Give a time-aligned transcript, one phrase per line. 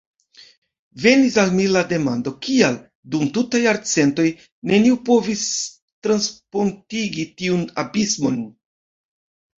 [1.01, 2.79] Venis al mi la demando, kial,
[3.15, 4.25] dum tutaj jarcentoj,
[4.71, 5.45] neniu provis
[6.09, 8.45] transpontigi tiun abismon?